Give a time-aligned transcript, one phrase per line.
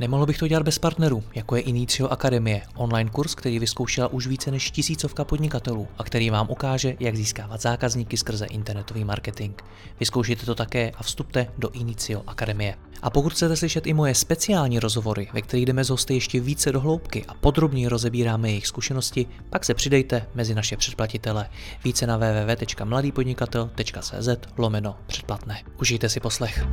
[0.00, 4.26] Nemohl bych to dělat bez partnerů, jako je Inicio Akademie, online kurz, který vyzkoušela už
[4.26, 9.54] více než tisícovka podnikatelů a který vám ukáže, jak získávat zákazníky skrze internetový marketing.
[10.00, 12.74] Vyzkoušejte to také a vstupte do Inicio Akademie.
[13.02, 16.72] A pokud chcete slyšet i moje speciální rozhovory, ve kterých jdeme z hosty ještě více
[16.72, 21.48] do hloubky a podrobně rozebíráme jejich zkušenosti, pak se přidejte mezi naše předplatitele.
[21.84, 25.62] Více na www.mladýpodnikatel.cz lomeno předplatné.
[25.80, 26.66] Užijte si poslech.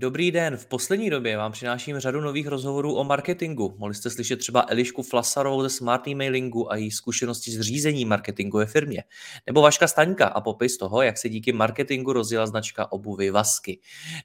[0.00, 3.74] Dobrý den, v poslední době vám přináším řadu nových rozhovorů o marketingu.
[3.78, 8.58] Mohli jste slyšet třeba Elišku Flasarovou ze Smart Emailingu a její zkušenosti s řízením marketingu
[8.58, 9.04] ve firmě.
[9.46, 13.80] Nebo Vaška Staňka a popis toho, jak se díky marketingu rozjela značka obuvy Vasky.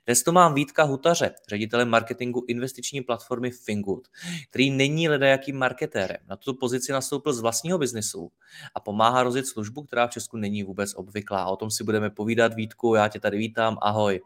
[0.05, 4.07] Dnes to mám Vítka Hutaře, ředitele marketingu investiční platformy Fingood,
[4.49, 6.17] který není ledajakým marketérem.
[6.27, 8.31] Na tuto pozici nastoupil z vlastního biznesu
[8.75, 11.45] a pomáhá rozjet službu, která v Česku není vůbec obvyklá.
[11.45, 14.21] O tom si budeme povídat, Vítku, já tě tady vítám, ahoj.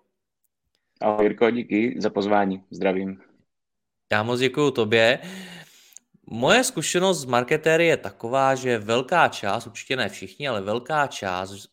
[1.01, 2.63] Ahoj Jirko, díky za pozvání.
[2.71, 3.21] Zdravím.
[4.11, 5.19] Já moc děkuji tobě.
[6.25, 11.69] Moje zkušenost z marketéry je taková, že velká část, určitě ne všichni, ale velká část,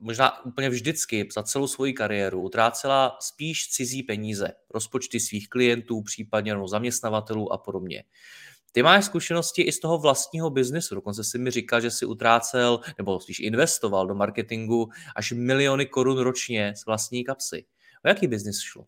[0.00, 6.54] možná úplně vždycky za celou svoji kariéru utrácela spíš cizí peníze, rozpočty svých klientů, případně
[6.54, 8.04] no, zaměstnavatelů a podobně.
[8.72, 12.80] Ty máš zkušenosti i z toho vlastního biznesu, dokonce si mi říkal, že si utrácel,
[12.98, 17.64] nebo spíš investoval do marketingu až miliony korun ročně z vlastní kapsy.
[18.04, 18.86] O jaký biznis šlo?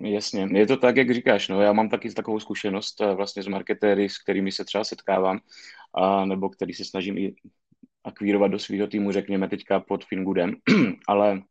[0.00, 1.48] Jasně, je to tak, jak říkáš.
[1.48, 5.38] No, já mám taky takovou zkušenost eh, vlastně s marketéry, s kterými se třeba setkávám,
[5.94, 7.34] a, nebo který se snažím i
[8.04, 10.54] akvírovat do svého týmu, řekněme teďka pod Fingoodem,
[11.08, 11.42] ale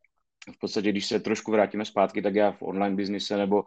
[0.56, 3.64] v podstatě, když se trošku vrátíme zpátky, tak já v online biznise nebo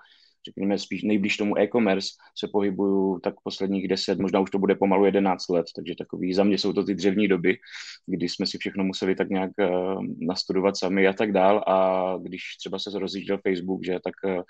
[0.47, 2.09] řekněme spíš nejblíž tomu e-commerce
[2.39, 6.45] se pohybuju tak posledních 10, možná už to bude pomalu 11 let, takže takový za
[6.45, 7.59] mě jsou to ty dřevní doby,
[8.07, 12.43] kdy jsme si všechno museli tak nějak uh, nastudovat sami a tak dál a když
[12.59, 14.43] třeba se rozjížděl Facebook, že tak uh,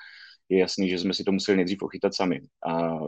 [0.48, 2.40] je jasný, že jsme si to museli nejdřív ochytat sami.
[2.68, 2.98] A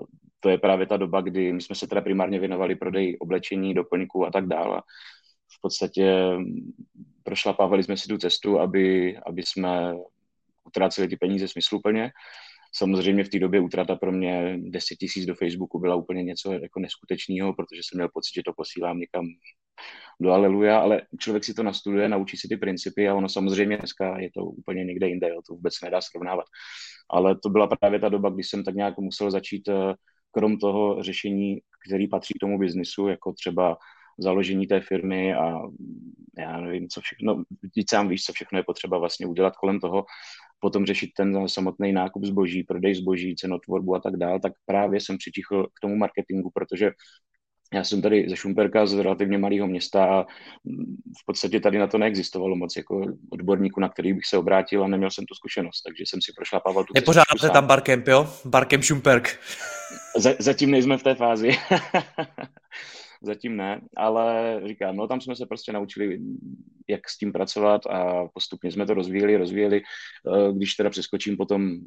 [0.41, 4.26] to je právě ta doba, kdy my jsme se teda primárně věnovali prodeji oblečení, doplňků
[4.26, 4.82] a tak dále.
[5.56, 6.15] V podstatě
[7.22, 9.94] prošlapávali jsme si tu cestu, aby, aby jsme
[10.65, 12.10] utráceli ty peníze smysluplně
[12.75, 16.81] Samozřejmě v té době utrata pro mě 10 tisíc do Facebooku byla úplně něco jako
[16.81, 19.27] neskutečného, protože jsem měl pocit, že to posílám někam
[20.21, 24.19] do Aleluja, ale člověk si to nastuduje, naučí si ty principy a ono samozřejmě dneska
[24.19, 26.45] je to úplně někde jinde, jo, to vůbec nedá srovnávat.
[27.11, 29.95] Ale to byla právě ta doba, kdy jsem tak nějak musel začít eh,
[30.31, 33.77] krom toho řešení, který patří k tomu biznisu, jako třeba
[34.19, 35.53] založení té firmy a
[36.39, 37.43] já nevím, co všechno,
[37.77, 40.05] víc sám víš, co všechno je potřeba vlastně udělat kolem toho,
[40.60, 45.19] potom řešit ten samotný nákup zboží, prodej zboží, cenotvorbu a tak dál, tak právě jsem
[45.19, 46.91] přitichl k tomu marketingu, protože
[47.74, 50.22] já jsem tady ze Šumperka, z relativně malého města a
[51.20, 54.88] v podstatě tady na to neexistovalo moc jako odborníku, na který bych se obrátil a
[54.88, 58.28] neměl jsem tu zkušenost, takže jsem si prošlapával tu Nepořádáte tam barkemp, jo?
[58.44, 59.40] Barkemp Šumperk.
[60.38, 61.50] Zatím nejsme v té fázi.
[63.23, 66.19] zatím ne, ale říkám, no tam jsme se prostě naučili,
[66.89, 69.81] jak s tím pracovat a postupně jsme to rozvíjeli, rozvíjeli.
[69.81, 71.79] Eh, když teda přeskočím potom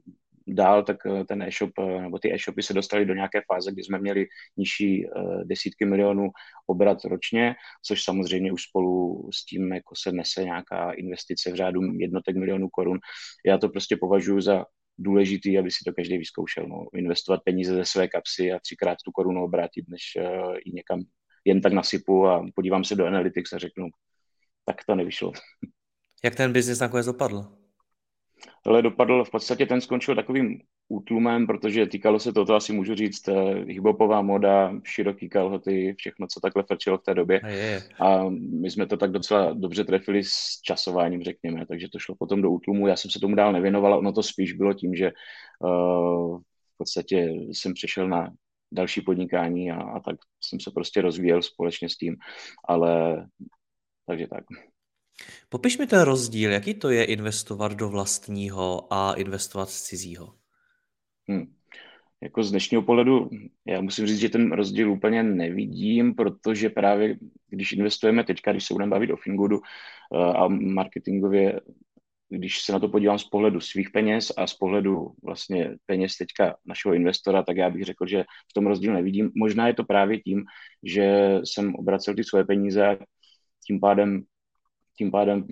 [0.47, 3.83] dál, tak eh, ten e-shop, eh, nebo ty e-shopy se dostaly do nějaké fáze, kdy
[3.83, 4.25] jsme měli
[4.57, 5.07] nižší
[5.43, 6.29] desítky milionů
[6.67, 7.55] obrat ročně,
[7.85, 12.69] což samozřejmě už spolu s tím jako se nese nějaká investice v řádu jednotek milionů
[12.69, 12.99] korun.
[13.45, 14.65] Já to prostě považuji za
[14.97, 16.67] důležitý, aby si to každý vyzkoušel.
[16.67, 16.85] No.
[16.95, 20.01] Investovat peníze ze své kapsy a třikrát tu korunu obrátit, než
[20.65, 21.03] ji někam
[21.45, 23.87] jen tak nasypu a podívám se do Analytics a řeknu,
[24.65, 25.31] tak to nevyšlo.
[26.23, 27.61] Jak ten biznis nakonec dopadl?
[28.65, 32.95] Ale dopadl, v podstatě ten skončil takovým útlumem, protože týkalo se toho, to asi můžu
[32.95, 37.39] říct, eh, hiphopová moda, široký kalhoty, všechno, co takhle frčilo v té době.
[37.39, 37.81] A, je.
[37.99, 38.29] a
[38.61, 42.51] my jsme to tak docela dobře trefili s časováním, řekněme, takže to šlo potom do
[42.51, 42.87] útlumu.
[42.87, 45.11] Já jsem se tomu dál nevěnoval, ono to spíš bylo tím, že
[45.59, 46.39] uh,
[46.73, 48.29] v podstatě jsem přešel na
[48.71, 52.15] další podnikání a, a tak jsem se prostě rozvíjel společně s tím,
[52.67, 53.25] ale
[54.07, 54.43] takže tak.
[55.49, 60.33] Popiš mi ten rozdíl, jaký to je investovat do vlastního a investovat z cizího?
[61.29, 61.53] Hmm.
[62.21, 63.29] Jako z dnešního pohledu,
[63.67, 67.17] já musím říct, že ten rozdíl úplně nevidím, protože právě
[67.49, 71.59] když investujeme teďka, když se budeme bavit o Fingoodu eh, a marketingově
[72.31, 76.55] když se na to podívám z pohledu svých peněz a z pohledu vlastně peněz teďka
[76.65, 79.31] našeho investora, tak já bych řekl, že v tom rozdíl nevidím.
[79.35, 80.43] Možná je to právě tím,
[80.83, 82.97] že jsem obracel ty svoje peníze a
[83.67, 84.23] tím pádem
[84.97, 85.47] tím pádem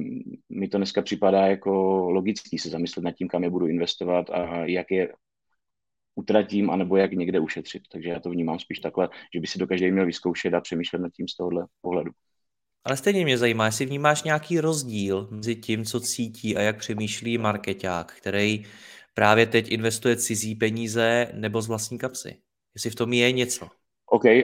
[0.49, 1.71] mi to dneska připadá jako
[2.11, 5.13] logický se zamyslet nad tím, kam je budu investovat a jak je
[6.15, 7.83] utratím, anebo jak někde ušetřit.
[7.91, 10.99] Takže já to vnímám spíš takhle, že by si to každý měl vyzkoušet a přemýšlet
[10.99, 12.11] nad tím z tohohle pohledu.
[12.83, 17.37] Ale stejně mě zajímá, jestli vnímáš nějaký rozdíl mezi tím, co cítí a jak přemýšlí
[17.37, 18.65] marketák, který
[19.13, 22.37] právě teď investuje cizí peníze nebo z vlastní kapsy.
[22.75, 23.67] Jestli v tom je něco.
[24.09, 24.43] OK, eh,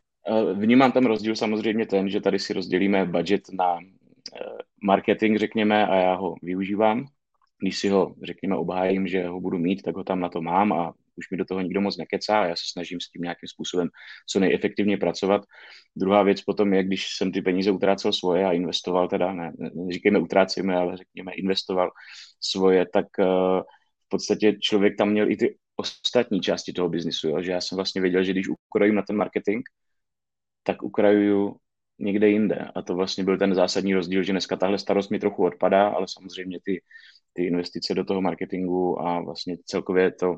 [0.53, 4.45] vnímám tam rozdíl samozřejmě ten, že tady si rozdělíme budget na eh,
[4.83, 7.05] marketing, řekněme, a já ho využívám.
[7.59, 10.73] Když si ho, řekněme, obhájím, že ho budu mít, tak ho tam na to mám
[10.73, 13.47] a už mi do toho nikdo moc nekecá a já se snažím s tím nějakým
[13.47, 13.89] způsobem
[14.29, 15.41] co nejefektivněji pracovat.
[15.95, 20.19] Druhá věc potom je, když jsem ty peníze utrácel svoje a investoval teda, ne, neříkejme
[20.19, 21.91] utrácíme, ale řekněme investoval
[22.39, 23.61] svoje, tak uh,
[24.05, 27.41] v podstatě člověk tam měl i ty ostatní části toho biznisu, jo?
[27.41, 29.63] že já jsem vlastně věděl, že když ukrojím na ten marketing,
[30.63, 31.55] tak ukrajuju
[31.99, 32.55] někde jinde.
[32.75, 36.05] A to vlastně byl ten zásadní rozdíl, že dneska tahle starost mi trochu odpadá, ale
[36.09, 36.81] samozřejmě ty,
[37.33, 40.37] ty investice do toho marketingu a vlastně celkově to,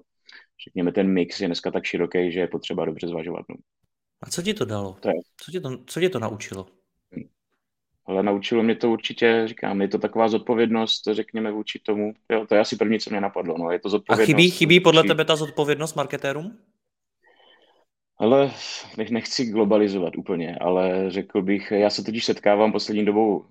[0.63, 3.45] řekněme, ten mix je dneska tak široký, že je potřeba dobře zvažovat.
[3.50, 3.56] No.
[4.21, 4.98] A co ti to dalo?
[5.00, 5.15] To je.
[5.38, 6.65] Co, tě to, co tě to naučilo?
[8.06, 12.13] Ale naučilo mě to určitě, říkám, je to taková zodpovědnost, řekněme, vůči tomu.
[12.31, 13.57] Jo, to je asi první, co mě napadlo.
[13.57, 13.71] No.
[13.71, 14.24] Je to zodpovědnost.
[14.24, 16.57] A chybí, chybí podle tebe ta zodpovědnost marketérům?
[18.19, 18.51] Ale
[19.12, 23.45] nechci globalizovat úplně, ale řekl bych, já se totiž setkávám poslední dobou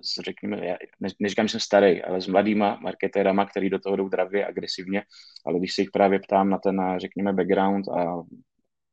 [0.00, 0.76] s, řekněme, já
[1.20, 5.02] neříkám, že jsem starý, ale s mladýma marketérama, který do toho jdou dravě, agresivně,
[5.46, 8.22] ale když se jich právě ptám na ten, řekněme, background a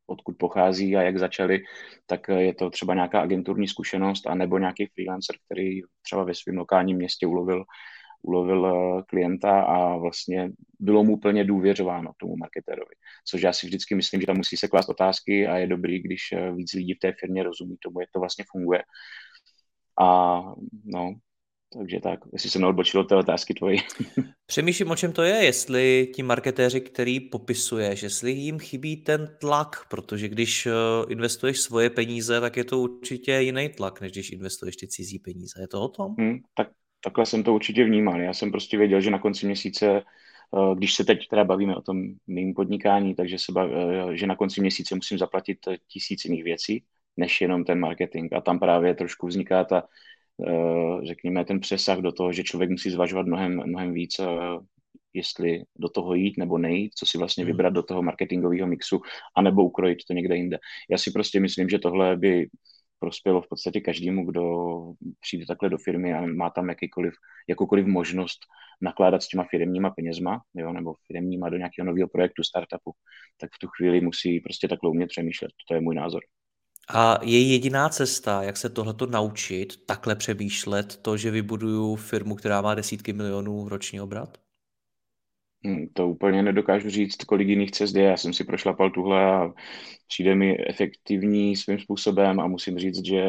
[0.07, 1.59] odkud pochází a jak začali,
[2.05, 6.57] tak je to třeba nějaká agenturní zkušenost a nebo nějaký freelancer, který třeba ve svém
[6.57, 7.65] lokálním městě ulovil
[8.21, 12.95] ulovil eh, klienta a vlastně bylo mu plně důvěřováno tomu marketérovi.
[13.25, 16.21] Což já si vždycky myslím, že tam musí se klást otázky a je dobrý, když
[16.33, 18.83] eh, víc lidí v té firmě rozumí tomu, jak to vlastně funguje.
[19.99, 20.41] A
[20.85, 21.15] no,
[21.73, 23.79] takže tak, jestli jsem neodbočil od té otázky tvojí.
[24.45, 29.85] Přemýšlím, o čem to je, jestli ti marketéři, který popisuješ, jestli jim chybí ten tlak,
[29.89, 30.71] protože když eh,
[31.09, 35.61] investuješ svoje peníze, tak je to určitě jiný tlak, než když investuješ ty cizí peníze.
[35.61, 36.15] Je to o tom?
[36.19, 36.67] Hmm, tak,
[37.03, 38.21] takhle jsem to určitě vnímal.
[38.21, 41.81] Já jsem prostě věděl, že na konci měsíce, eh, když se teď teda bavíme o
[41.81, 45.57] tom mým podnikání, takže se baví, eh, že na konci měsíce musím zaplatit
[45.87, 46.83] tisíc jiných věcí,
[47.19, 48.33] než jenom ten marketing.
[48.33, 49.83] A tam právě trošku vzniká ta
[50.47, 54.25] Eh, řekněme, ten přesah do toho, že člověk musí zvažovat mnohem, mnohem víc, eh,
[55.13, 57.51] jestli do toho jít nebo nejít, co si vlastně hmm.
[57.53, 59.01] vybrat do toho marketingového mixu,
[59.37, 60.59] anebo ukrojit to někde jinde.
[60.89, 62.47] Já si prostě myslím, že tohle by
[62.99, 64.43] prospělo v podstatě každému, kdo
[65.19, 67.13] přijde takhle do firmy a má tam jakýkoliv,
[67.47, 68.39] jakoukoliv možnost
[68.81, 72.91] nakládat s těma firmníma penězma, jo, nebo firmníma do nějakého nového projektu, startupu,
[73.37, 75.51] tak v tu chvíli musí prostě takhle umět přemýšlet.
[75.67, 76.21] To je můj názor.
[76.93, 82.61] A je jediná cesta, jak se tohleto naučit, takhle přemýšlet, to, že vybuduju firmu, která
[82.61, 84.37] má desítky milionů roční obrat?
[85.65, 88.03] Hmm, to úplně nedokážu říct, kolik jiných cest je.
[88.03, 89.53] Já jsem si prošlapal tuhle a
[90.07, 93.23] přijde mi efektivní svým způsobem a musím říct, že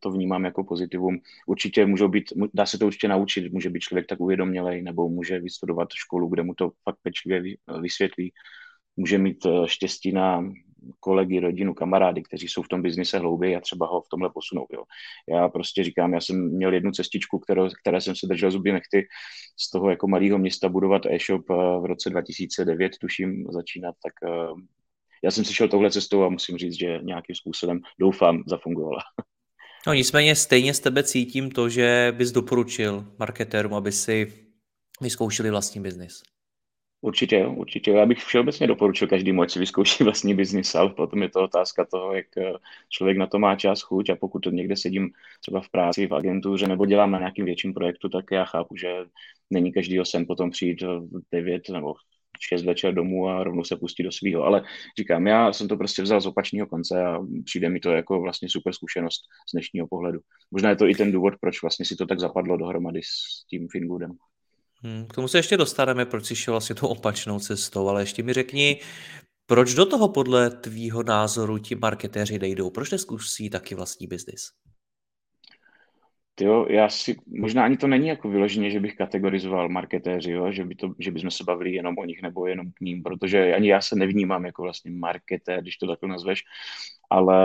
[0.00, 1.18] to vnímám jako pozitivum.
[1.46, 2.24] Určitě můžou být,
[2.54, 6.42] dá se to určitě naučit, může být člověk tak uvědomělej nebo může vystudovat školu, kde
[6.42, 8.32] mu to fakt pečlivě vysvětlí.
[8.96, 10.44] Může mít eh, štěstí na
[11.00, 14.66] kolegy, rodinu, kamarády, kteří jsou v tom biznise hlouběji a třeba ho v tomhle posunou.
[14.72, 14.82] Jo.
[15.28, 19.06] Já prostě říkám, já jsem měl jednu cestičku, kterou, které jsem se držel zuby nechty
[19.60, 24.48] z toho jako malého města budovat e-shop eh, v roce 2009, tuším, začínat, tak eh,
[25.24, 29.00] já jsem si šel touhle cestou a musím říct, že nějakým způsobem doufám zafungovala.
[29.86, 34.32] No nicméně stejně z tebe cítím to, že bys doporučil marketérům, aby si
[35.00, 36.22] vyzkoušeli vlastní biznis.
[37.04, 37.90] Určitě určitě.
[37.90, 41.84] Já bych všeobecně doporučil každému, ať si vyzkouší vlastní biznis, ale potom je to otázka
[41.84, 42.52] toho, jak eh,
[42.88, 46.68] člověk na to má čas, chuť a pokud někde sedím třeba v práci, v agentuře
[46.68, 48.88] nebo dělám na nějakým větším projektu, tak já chápu, že
[49.50, 51.94] není každý sen potom přijít v 9 nebo
[52.40, 54.44] 6 večer domů a rovnou se pustit do svého.
[54.44, 54.62] Ale
[54.98, 58.48] říkám, já jsem to prostě vzal z opačného konce a přijde mi to jako vlastně
[58.48, 60.20] super zkušenost z dnešního pohledu.
[60.50, 63.68] Možná je to i ten důvod, proč vlastně si to tak zapadlo dohromady s tím
[63.72, 64.16] Fingoodem.
[64.84, 68.22] Hmm, k tomu se ještě dostaneme, proč jsi šel vlastně tou opačnou cestou, ale ještě
[68.22, 68.80] mi řekni,
[69.46, 72.70] proč do toho podle tvýho názoru ti marketéři nejdou?
[72.70, 74.50] Proč neskusí taky vlastní biznis?
[76.40, 80.64] Jo, já si, možná ani to není jako vyloženě, že bych kategorizoval marketéři, jo, že,
[80.64, 83.68] by to, že bychom se bavili jenom o nich nebo jenom k ním, protože ani
[83.68, 86.42] já se nevnímám jako vlastně marketér, když to takhle nazveš,
[87.10, 87.36] ale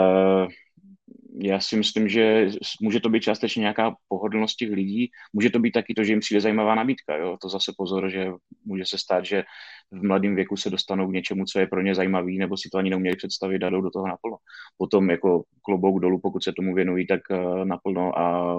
[1.42, 2.48] já si myslím, že
[2.82, 6.20] může to být částečně nějaká pohodlnost těch lidí, může to být taky to, že jim
[6.20, 7.16] přijde zajímavá nabídka.
[7.16, 7.38] Jo?
[7.42, 8.28] To zase pozor, že
[8.66, 9.44] může se stát, že
[9.92, 12.78] v mladém věku se dostanou k něčemu, co je pro ně zajímavý, nebo si to
[12.78, 14.38] ani neuměli představit a jdou do toho naplno.
[14.78, 18.56] Potom jako klobouk dolů, pokud se tomu věnují, tak eh, naplno a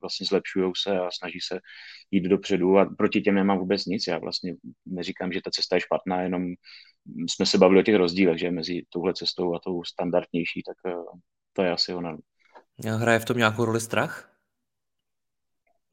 [0.00, 1.60] vlastně zlepšují se a snaží se
[2.10, 4.06] jít dopředu a proti těm nemám vůbec nic.
[4.08, 4.54] Já vlastně
[4.86, 6.46] neříkám, že ta cesta je špatná, jenom
[7.28, 11.20] jsme se bavili o těch rozdílech, že mezi touhle cestou a tou standardnější, tak eh,
[11.52, 12.18] to je asi ono.
[12.84, 14.30] Hraje v tom nějakou roli strach?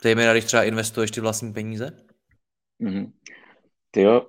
[0.04, 2.06] Zejména, když třeba investuješ ty vlastní peníze?
[2.82, 3.12] Mm-hmm.
[3.92, 4.28] Ty jo,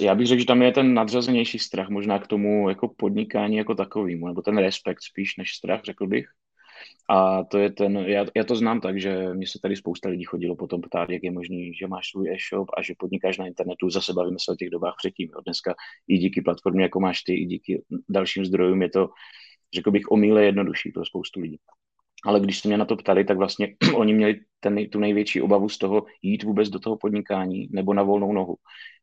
[0.00, 3.74] já bych řekl, že tam je ten nadřazenější strach možná k tomu jako podnikání jako
[3.74, 6.26] takovýmu, nebo ten respekt spíš než strach, řekl bych.
[7.10, 10.24] A to je ten, já, já to znám tak, že mě se tady spousta lidí
[10.24, 13.90] chodilo potom ptát, jak je možný, že máš svůj e-shop a že podnikáš na internetu,
[13.90, 15.28] zase bavíme se o těch dobách předtím.
[15.32, 15.40] Jo.
[15.40, 15.74] Dneska
[16.08, 19.08] i díky platformě, jako máš ty, i díky dalším zdrojům je to,
[19.74, 21.58] řekl bych, omíle jednodušší pro spoustu lidí.
[22.24, 25.68] Ale když se mě na to ptali, tak vlastně oni měli ten, tu největší obavu
[25.68, 28.56] z toho jít vůbec do toho podnikání nebo na volnou nohu.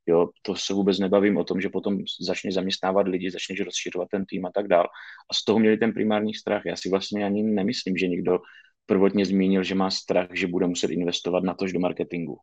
[0.08, 4.26] Jo, to se vůbec nebavím o tom, že potom začneš zaměstnávat lidi, začneš rozšiřovat ten
[4.26, 4.86] tým a tak dál.
[5.32, 6.62] A z toho měli ten primární strach.
[6.66, 8.40] Já si vlastně ani nemyslím, že někdo
[8.86, 12.38] prvotně zmínil, že má strach, že bude muset investovat na tož do marketingu.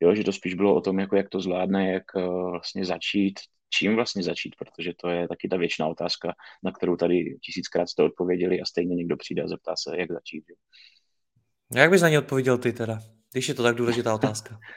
[0.00, 3.40] Jo, že to spíš bylo o tom, jako jak to zvládne, jak uh, vlastně začít,
[3.70, 8.02] čím vlastně začít, protože to je taky ta věčná otázka, na kterou tady tisíckrát jste
[8.02, 10.44] odpověděli a stejně někdo přijde a zeptá se, jak začít.
[11.74, 12.98] Jak bys na ně odpověděl ty teda,
[13.32, 14.58] když je to tak důležitá otázka?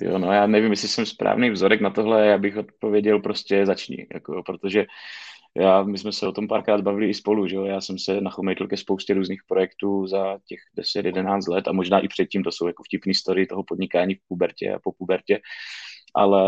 [0.00, 4.06] Jo, no já nevím, jestli jsem správný vzorek na tohle, já bych odpověděl prostě začni,
[4.14, 4.86] jako, protože
[5.56, 7.64] já, my jsme se o tom párkrát bavili i spolu, že jo?
[7.64, 12.08] já jsem se nachomejtl ke spoustě různých projektů za těch 10-11 let a možná i
[12.08, 15.40] předtím, to jsou jako vtipný story toho podnikání v pubertě a po pubertě,
[16.16, 16.42] ale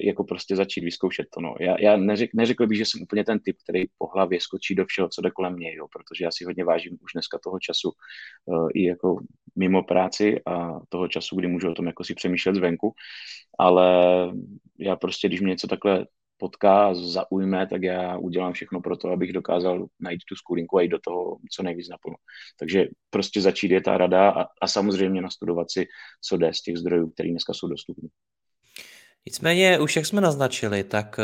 [0.00, 1.40] jako prostě začít vyzkoušet to.
[1.40, 1.54] No.
[1.60, 4.84] Já, já neřek, neřekl bych, že jsem úplně ten typ, který po hlavě skočí do
[4.86, 7.92] všeho, co jde kolem mě, jo, protože já si hodně vážím už dneska toho času
[8.44, 9.16] uh, i jako
[9.56, 12.94] mimo práci a toho času, kdy můžu o tom jako si přemýšlet zvenku,
[13.58, 13.86] ale
[14.78, 16.06] já prostě, když mě něco takhle
[16.36, 20.88] potká zaujme, tak já udělám všechno pro to, abych dokázal najít tu skulinku a jít
[20.88, 22.16] do toho co nejvíc naplno.
[22.58, 25.86] Takže prostě začít je ta rada a, a samozřejmě nastudovat si,
[26.20, 28.08] co jde z těch zdrojů, které dneska jsou dostupné.
[29.26, 31.22] Nicméně, už jak jsme naznačili, tak eh,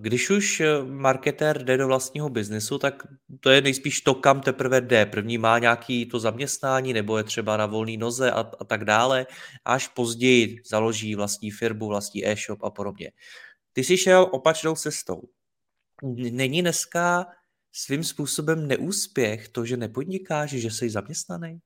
[0.00, 3.02] když už eh, marketér jde do vlastního biznesu, tak
[3.40, 5.06] to je nejspíš to, kam teprve jde.
[5.06, 9.26] První má nějaký to zaměstnání, nebo je třeba na volné noze a, a tak dále,
[9.64, 13.10] až později založí vlastní firmu, vlastní e-shop a podobně.
[13.72, 15.22] Ty jsi šel opačnou cestou.
[16.32, 17.26] Není dneska
[17.72, 21.60] svým způsobem neúspěch to, že nepodnikáš, že jsi zaměstnaný?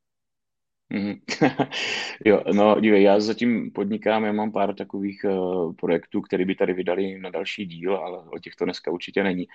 [0.95, 1.69] Mm-hmm.
[2.25, 6.73] jo, no dívej, já zatím podnikám, já mám pár takových uh, projektů, které by tady
[6.73, 9.47] vydali na další díl, ale o těchto dneska určitě není.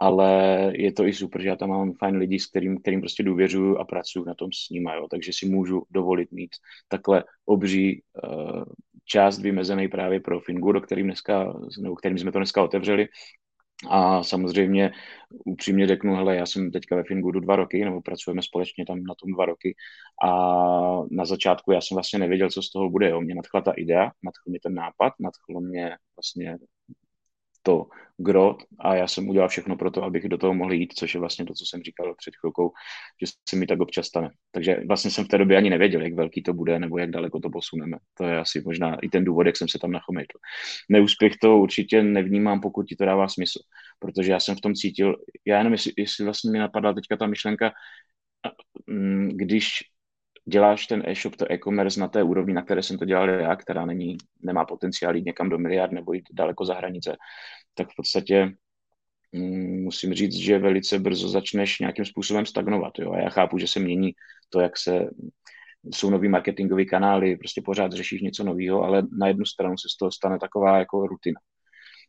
[0.00, 0.32] Ale
[0.74, 3.78] je to i super, že já tam mám fajn lidi, s kterým, kterým prostě důvěřuju
[3.78, 6.50] a pracuji na tom s nimi, jo, takže si můžu dovolit mít
[6.88, 8.64] takhle obří uh,
[9.04, 13.08] část vymezený právě pro Fingur, kterým, dneska, nebo kterým jsme to dneska otevřeli,
[13.90, 14.92] a samozřejmě
[15.44, 19.14] upřímně řeknu, hele, já jsem teďka ve Fingoodu dva roky, nebo pracujeme společně tam na
[19.14, 19.74] tom dva roky
[20.24, 20.30] a
[21.10, 23.10] na začátku já jsem vlastně nevěděl, co z toho bude.
[23.10, 23.20] Jo.
[23.20, 26.58] Mě nadchla ta idea, nadchl mě ten nápad, nadchlo mě vlastně
[27.64, 31.14] to grot a já jsem udělal všechno pro to, abych do toho mohl jít, což
[31.14, 32.72] je vlastně to, co jsem říkal před chvilkou,
[33.22, 34.30] že se mi tak občas stane.
[34.52, 37.40] Takže vlastně jsem v té době ani nevěděl, jak velký to bude nebo jak daleko
[37.40, 37.96] to posuneme.
[38.14, 40.38] To je asi možná i ten důvod, jak jsem se tam nachomejtl.
[40.90, 43.58] Neúspěch to určitě nevnímám, pokud ti to dává smysl,
[43.98, 47.26] protože já jsem v tom cítil, já jenom jestli, jestli vlastně mi napadla teďka ta
[47.26, 47.72] myšlenka,
[48.86, 49.93] mm, když
[50.46, 53.86] děláš ten e-shop, to e-commerce na té úrovni, na které jsem to dělal já, která
[53.86, 57.16] není, nemá potenciál jít někam do miliard nebo jít daleko za hranice,
[57.74, 58.54] tak v podstatě
[59.32, 62.98] mm, musím říct, že velice brzo začneš nějakým způsobem stagnovat.
[62.98, 63.12] Jo?
[63.12, 64.12] A já chápu, že se mění
[64.48, 65.10] to, jak se
[65.94, 69.96] jsou nový marketingové kanály, prostě pořád řešíš něco nového, ale na jednu stranu se z
[69.96, 71.40] toho stane taková jako rutina.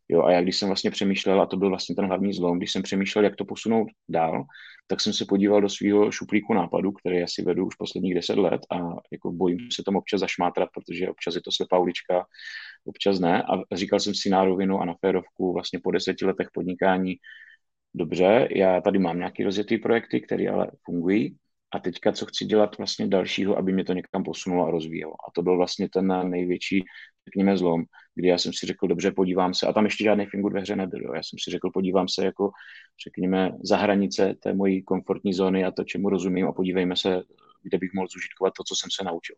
[0.09, 2.71] Jo, a já když jsem vlastně přemýšlel, a to byl vlastně ten hlavní zlom, když
[2.71, 4.43] jsem přemýšlel, jak to posunout dál,
[4.87, 8.61] tak jsem se podíval do svého šuplíku nápadu, který asi vedu už posledních deset let
[8.71, 8.77] a
[9.11, 12.25] jako bojím se tam občas zašmátrat, protože občas je to slepá ulička,
[12.85, 13.43] občas ne.
[13.43, 17.15] A říkal jsem si na rovinu a na férovku vlastně po deseti letech podnikání,
[17.93, 21.37] dobře, já tady mám nějaký rozjetý projekty, které ale fungují,
[21.73, 25.13] a teďka, co chci dělat vlastně dalšího, aby mě to někam posunulo a rozvíjelo.
[25.13, 26.83] A to byl vlastně ten největší,
[27.27, 27.83] řekněme, zlom,
[28.15, 30.75] kdy já jsem si řekl, dobře, podívám se, a tam ještě žádný fingur ve hře
[30.75, 31.13] nebyl, jo.
[31.13, 32.51] já jsem si řekl, podívám se jako,
[33.07, 37.21] řekněme, za hranice té mojí komfortní zóny a to, čemu rozumím a podívejme se,
[37.63, 39.35] kde bych mohl zužitkovat to, co jsem se naučil.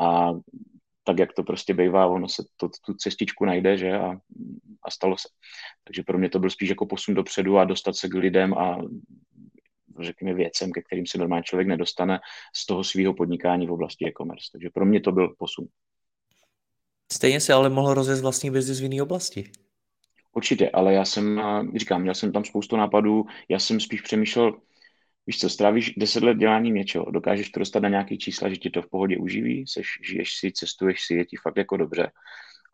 [0.00, 0.30] A
[1.04, 4.16] tak, jak to prostě bývá, ono se to, tu cestičku najde, že, a,
[4.82, 5.28] a stalo se.
[5.84, 8.78] Takže pro mě to byl spíš jako posun dopředu a dostat se k lidem a
[10.00, 12.20] řekněme, věcem, ke kterým se normální člověk nedostane
[12.56, 14.48] z toho svého podnikání v oblasti e-commerce.
[14.52, 15.66] Takže pro mě to byl posun.
[17.14, 19.50] Stejně si ale mohl rozjet vlastní biznis v jiné oblasti.
[20.32, 21.42] Určitě, ale já jsem,
[21.76, 24.56] říkám, měl jsem tam spoustu nápadů, já jsem spíš přemýšlel,
[25.26, 28.70] víš co, strávíš deset let děláním něčeho, dokážeš to dostat na nějaký čísla, že ti
[28.70, 32.10] to v pohodě uživí, seš, žiješ si, cestuješ si, je ti fakt jako dobře.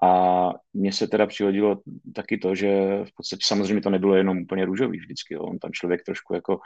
[0.02, 1.80] A mně se teda přihodilo
[2.14, 2.70] taky to, že
[3.04, 5.42] v podstatě samozřejmě to nebylo jenom úplně růžový vždycky, jo.
[5.42, 6.60] on tam člověk trošku jako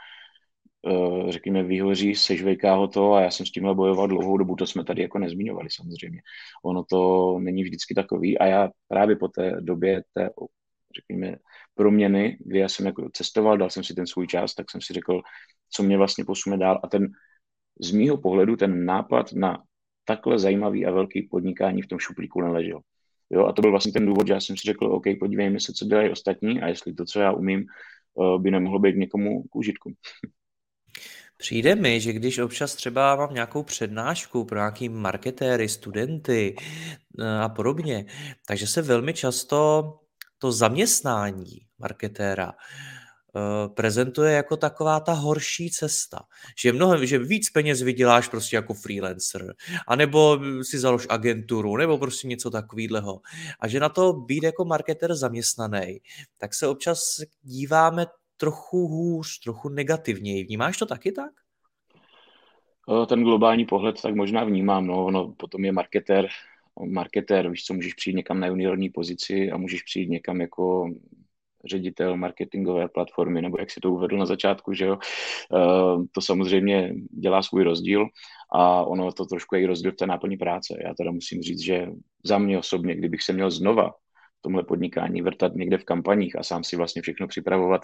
[1.29, 4.83] řekněme, vyhoří, sežvejká ho to a já jsem s tímhle bojoval dlouhou dobu, to jsme
[4.83, 6.21] tady jako nezmiňovali samozřejmě.
[6.65, 10.29] Ono to není vždycky takový a já právě po té době té,
[10.95, 11.35] řekněme,
[11.75, 14.93] proměny, kdy já jsem jako cestoval, dal jsem si ten svůj čas, tak jsem si
[14.93, 15.21] řekl,
[15.69, 17.07] co mě vlastně posune dál a ten
[17.81, 19.63] z mýho pohledu ten nápad na
[20.05, 22.79] takhle zajímavý a velký podnikání v tom šuplíku neležel.
[23.29, 25.73] Jo, a to byl vlastně ten důvod, že já jsem si řekl, OK, podívejme se,
[25.73, 29.55] co dělají ostatní a jestli to, co já umím, eh, by nemohlo být někomu k
[29.55, 29.93] užitku.
[31.37, 36.55] Přijde mi, že když občas třeba mám nějakou přednášku pro nějaký marketéry, studenty
[37.19, 38.05] eh, a podobně,
[38.47, 39.93] takže se velmi často
[40.37, 42.53] to zaměstnání marketéra
[43.37, 46.19] Eh, prezentuje jako taková ta horší cesta.
[46.57, 49.53] Že mnohem, že víc peněz vyděláš prostě jako freelancer,
[49.87, 53.21] anebo si založ agenturu, nebo prostě něco takového.
[53.59, 55.99] A že na to být jako marketer zaměstnaný,
[56.37, 56.99] tak se občas
[57.41, 58.05] díváme
[58.37, 60.43] trochu hůř, trochu negativněji.
[60.43, 61.31] Vnímáš to taky tak?
[63.07, 64.87] Ten globální pohled tak možná vnímám.
[64.87, 66.27] No, no, potom je marketer,
[66.85, 70.89] marketer, víš co, můžeš přijít někam na juniorní pozici a můžeš přijít někam jako
[71.65, 74.97] ředitel marketingové platformy, nebo jak si to uvedl na začátku, že jo,
[75.55, 78.07] eh, to samozřejmě dělá svůj rozdíl
[78.53, 80.77] a ono to trošku je i rozdíl v té náplní práce.
[80.85, 81.87] Já teda musím říct, že
[82.23, 83.93] za mě osobně, kdybych se měl znova
[84.45, 87.81] tomhle podnikání vrtat někde v kampaních a sám si vlastně všechno připravovat,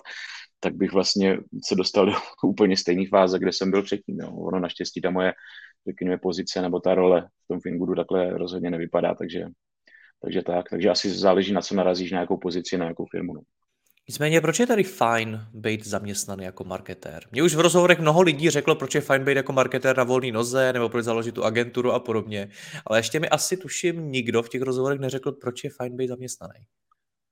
[0.59, 2.11] tak bych vlastně se dostal do
[2.43, 4.19] úplně stejné fáze, kde jsem byl předtím.
[4.19, 4.31] Jo.
[4.31, 5.33] Ono naštěstí ta moje,
[5.87, 9.45] řekněme, pozice nebo ta role v tom Fingudu takhle rozhodně nevypadá, takže,
[10.21, 10.69] takže tak.
[10.69, 13.33] Takže asi záleží, na co narazíš, na jakou pozici, na jakou firmu.
[13.33, 13.41] No.
[14.09, 17.23] Nicméně, proč je tady fajn být zaměstnaný jako marketér?
[17.31, 20.31] Mě už v rozhovorech mnoho lidí řeklo, proč je fajn být jako marketér na volné
[20.31, 22.49] noze, nebo proč založit tu agenturu a podobně.
[22.85, 26.59] Ale ještě mi asi tuším nikdo v těch rozhovorech neřekl, proč je fajn být zaměstnaný.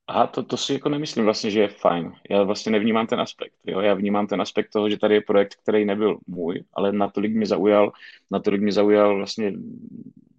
[0.08, 2.14] Aha, to, to si jako nemyslím vlastně, že je fajn.
[2.30, 3.54] Já vlastně nevnímám ten aspekt.
[3.66, 3.80] Jo?
[3.80, 7.46] Já vnímám ten aspekt toho, že tady je projekt, který nebyl můj, ale natolik mě
[7.46, 7.92] zaujal,
[8.32, 9.54] natolik mě zaujal vlastně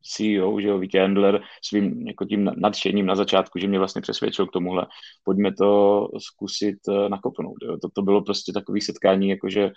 [0.03, 4.47] CEO, že jo, Vítě Endler, svým jako tím nadšením na začátku, že mě vlastně přesvědčil
[4.47, 4.87] k tomuhle.
[5.25, 7.57] Pojďme to zkusit eh, nakopnout.
[7.63, 7.79] Jo.
[7.83, 9.71] To, to bylo prostě takové setkání, jakože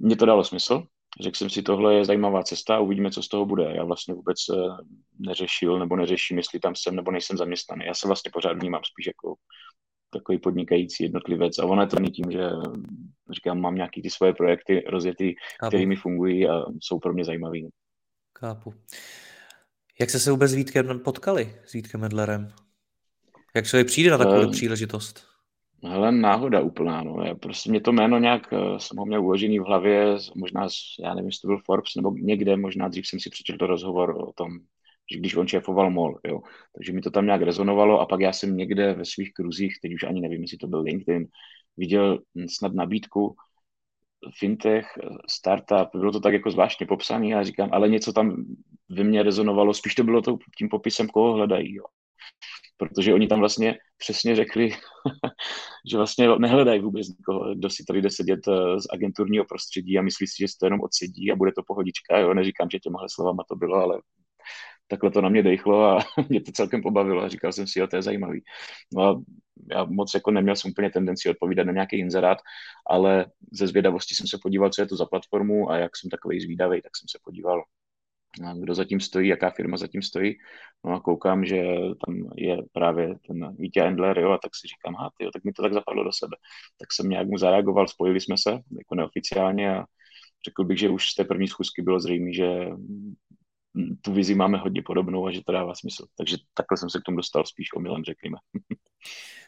[0.00, 0.82] mě to dalo smysl.
[1.20, 3.72] Řekl jsem si, tohle je zajímavá cesta a uvidíme, co z toho bude.
[3.76, 4.82] Já vlastně vůbec eh,
[5.18, 7.84] neřešil nebo neřeším, jestli tam jsem nebo nejsem zaměstnaný.
[7.86, 9.34] Já se vlastně pořád vnímám spíš jako
[10.10, 11.58] takový podnikající jednotlivec.
[11.58, 12.50] A ono je to tím, že
[13.30, 15.34] říkám, mám nějaký ty svoje projekty rozjetý,
[15.68, 17.68] které mi fungují a jsou pro mě zajímavý.
[18.40, 18.74] Kápu.
[20.00, 22.52] Jak jste se vůbec s Vítkem potkali, s Vítkem Medlerem?
[23.54, 25.24] Jak se přijde na takovou uh, příležitost?
[25.84, 27.22] Hele, náhoda úplná, no.
[27.22, 30.68] Já prostě mě to jméno nějak, uh, jsem ho měl uložený v hlavě, možná,
[31.04, 34.32] já nevím, jestli to byl Forbes, nebo někde, možná dřív jsem si přečetl rozhovor o
[34.32, 34.50] tom,
[35.12, 36.40] že když on šéfoval MOL, jo.
[36.76, 39.94] Takže mi to tam nějak rezonovalo a pak já jsem někde ve svých kruzích, teď
[39.94, 41.26] už ani nevím, jestli to byl LinkedIn,
[41.76, 43.36] viděl snad nabídku
[44.38, 44.86] fintech,
[45.28, 48.44] startup, bylo to tak jako zvláštně popsaný a říkám, ale něco tam
[48.88, 51.84] ve mně rezonovalo, spíš to bylo to tím popisem, koho hledají, jo.
[52.76, 54.70] Protože oni tam vlastně přesně řekli,
[55.90, 60.02] že vlastně nehledají vůbec nikoho, kdo si tady jde sedět eh, z agenturního prostředí a
[60.02, 62.34] myslí si, že se to jenom odsedí a bude to pohodička, jo.
[62.34, 64.00] Neříkám, že těmhle slovama to bylo, ale
[64.88, 67.86] takhle to na mě dejchlo a mě to celkem pobavilo a říkal jsem si, jo,
[67.86, 68.42] to je zajímavý.
[68.94, 69.22] No a
[69.70, 72.38] já moc jako neměl jsem úplně tendenci odpovídat na nějaký inzerát,
[72.86, 76.40] ale ze zvědavosti jsem se podíval, co je to za platformu a jak jsem takový
[76.40, 77.62] zvídavý, tak jsem se podíval,
[78.60, 80.34] kdo zatím stojí, jaká firma zatím stojí.
[80.84, 81.64] No a koukám, že
[82.06, 85.52] tam je právě ten Vítě Endler, jo, a tak si říkám, ha, tyjo, tak mi
[85.52, 86.36] to tak zapadlo do sebe.
[86.78, 89.84] Tak jsem nějak mu zareagoval, spojili jsme se, jako neoficiálně a
[90.48, 92.68] řekl bych, že už z té první schůzky bylo zřejmé, že
[94.02, 96.06] tu vizi máme hodně podobnou a že to dává smysl.
[96.16, 98.36] Takže takhle jsem se k tomu dostal spíš omylem, řekněme.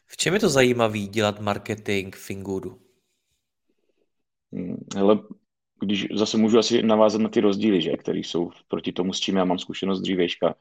[0.07, 2.79] V čem je to zajímavý dělat marketing Fingudu?
[4.97, 5.25] Ale hmm,
[5.81, 9.37] když zase můžu asi navázat na ty rozdíly, že, které jsou proti tomu, s čím
[9.37, 10.55] já mám zkušenost dřívějška.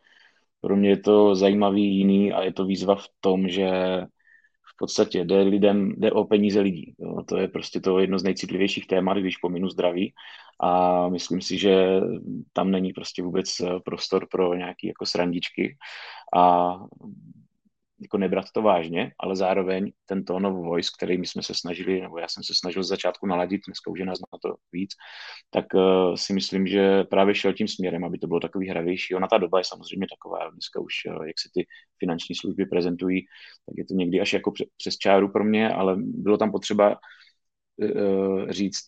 [0.62, 3.70] Pro mě je to zajímavý jiný a je to výzva v tom, že
[4.78, 6.96] v podstatě jde lidem, jde o peníze lidí.
[7.00, 7.24] Jo.
[7.24, 10.14] To je prostě to jedno z nejcitlivějších témat, když pominu zdraví
[10.60, 12.02] a myslím si, že
[12.54, 15.78] tam není prostě vůbec prostor pro nějaké jako srandičky
[16.38, 16.74] a
[18.02, 22.02] jako nebrat to vážně, ale zároveň ten tone of voice, který my jsme se snažili,
[22.02, 24.92] nebo já jsem se snažil z začátku naladit, dneska už je nás na to víc,
[25.50, 29.16] tak uh, si myslím, že právě šel tím směrem, aby to bylo takový hravější.
[29.16, 31.68] Ona ta doba je samozřejmě taková, dneska už, uh, jak se ty
[32.00, 33.26] finanční služby prezentují,
[33.66, 36.98] tak je to někdy až jako přes čáru pro mě, ale bylo tam potřeba
[37.78, 38.86] uh, říct,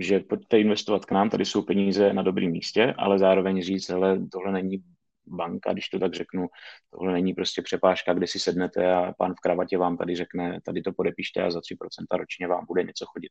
[0.00, 4.26] že pojďte investovat k nám, tady jsou peníze na dobrém místě, ale zároveň říct, hele,
[4.32, 4.84] tohle není
[5.26, 6.46] banka, když to tak řeknu.
[6.90, 10.82] Tohle není prostě přepážka, kde si sednete a pán v kravatě vám tady řekne, tady
[10.82, 13.30] to podepíšte a za 3% ročně vám bude něco chodit.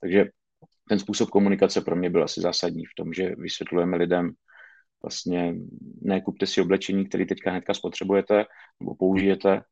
[0.00, 0.26] Takže
[0.88, 4.32] ten způsob komunikace pro mě byl asi zásadní v tom, že vysvětlujeme lidem,
[5.02, 5.54] vlastně
[6.02, 8.44] nekupte si oblečení, které teďka hnedka spotřebujete
[8.80, 9.62] nebo použijete,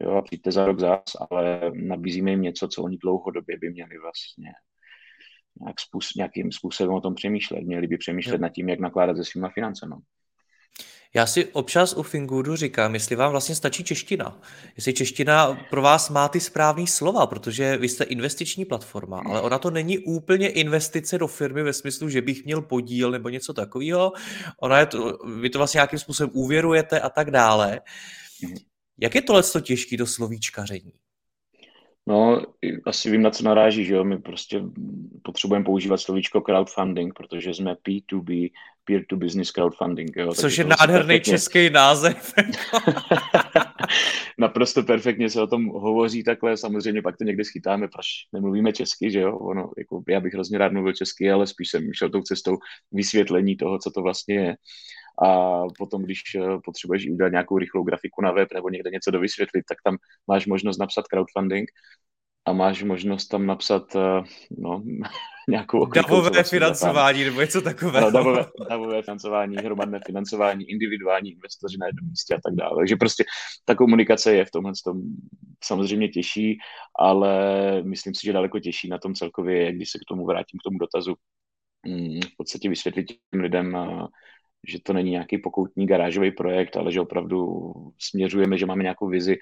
[0.00, 3.98] jo, a přijďte za rok zás, ale nabízíme jim něco, co oni dlouhodobě by měli
[3.98, 4.52] vlastně
[5.60, 7.60] nějak způsob, nějakým způsobem o tom přemýšlet.
[7.60, 8.42] Měli by přemýšlet jo.
[8.42, 9.94] nad tím, jak nakládat se svýma financemi.
[11.14, 14.40] Já si občas u Fingudu říkám, jestli vám vlastně stačí čeština.
[14.76, 19.58] Jestli čeština pro vás má ty správný slova, protože vy jste investiční platforma, ale ona
[19.58, 24.12] to není úplně investice do firmy ve smyslu, že bych měl podíl nebo něco takového.
[24.60, 27.80] Ona je to, vy to vlastně nějakým způsobem úvěrujete a tak dále.
[28.42, 28.54] Mhm.
[28.98, 30.92] Jak je tohle těžké do slovíčkaření?
[32.06, 32.42] No,
[32.86, 34.62] asi vím, na co naráží, že jo, my prostě
[35.22, 38.50] potřebujeme používat slovíčko crowdfunding, protože jsme P2B,
[38.84, 40.34] peer-to-business crowdfunding, jo.
[40.34, 41.32] Což je nádherný perfektně...
[41.32, 42.34] český název.
[44.38, 49.10] Naprosto perfektně se o tom hovoří takhle, samozřejmě pak to někdy schytáme, proč nemluvíme česky,
[49.10, 52.22] že jo, ono, jako, já bych hrozně rád mluvil česky, ale spíš jsem šel tou
[52.22, 52.58] cestou
[52.92, 54.56] vysvětlení toho, co to vlastně je
[55.24, 59.64] a potom, když eh, potřebuješ udělat nějakou rychlou grafiku na web nebo někde něco dovysvětlit,
[59.68, 59.96] tak tam
[60.28, 61.68] máš možnost napsat crowdfunding
[62.44, 64.24] a máš možnost tam napsat uh,
[64.58, 64.82] no,
[65.48, 68.06] nějakou Davové financování nebo něco takového.
[68.06, 72.76] No, davové, davové financování, hromadné financování, individuální investoři na jednom místě a tak dále.
[72.76, 73.24] Takže prostě
[73.64, 75.02] ta komunikace je v tomhle tom
[75.64, 76.58] samozřejmě těžší,
[76.98, 77.32] ale
[77.82, 80.78] myslím si, že daleko těžší na tom celkově když se k tomu vrátím, k tomu
[80.78, 81.14] dotazu,
[81.86, 84.06] mm, v podstatě vysvětlit těm lidem, uh,
[84.68, 89.36] že to není nějaký pokoutní garážový projekt, ale že opravdu směřujeme, že máme nějakou vizi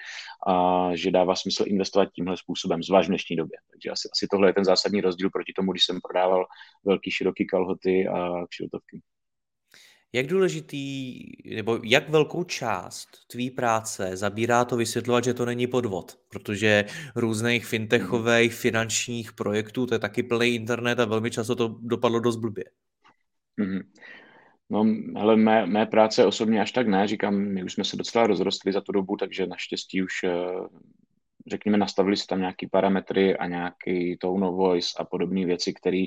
[0.47, 3.59] a že dává smysl investovat tímhle způsobem, zvlášť v dnešní době.
[3.71, 6.45] Takže asi, asi tohle je ten zásadní rozdíl proti tomu, když jsem prodával
[6.85, 9.01] velký, široký kalhoty a kšiltovky.
[10.13, 11.17] Jak důležitý,
[11.55, 16.19] nebo jak velkou část tvý práce zabírá to vysvětlovat, že to není podvod?
[16.29, 22.21] Protože různých fintechových finančních projektů, to je taky plný internet a velmi často to dopadlo
[22.21, 22.65] dost blbě.
[23.61, 23.83] Mm-hmm.
[24.71, 28.27] No, ale mé, mé práce osobně až tak ne, říkám, my už jsme se docela
[28.27, 30.31] rozrostli za tu dobu, takže naštěstí už, eh,
[31.47, 36.05] řekněme, nastavili se tam nějaký parametry a nějaký tone of voice a podobné věci, které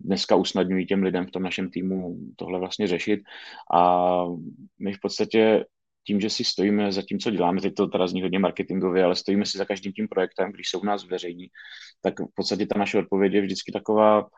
[0.00, 3.20] dneska usnadňují těm lidem v tom našem týmu tohle vlastně řešit.
[3.74, 4.22] A
[4.78, 5.64] my v podstatě
[6.06, 9.16] tím, že si stojíme za tím, co děláme, teď to teda zní hodně marketingově, ale
[9.16, 11.46] stojíme si za každým tím projektem, když se u nás veřejní,
[12.02, 14.28] tak v podstatě ta naše odpověď je vždycky taková,